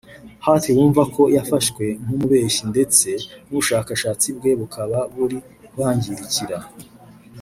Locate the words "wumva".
0.75-1.01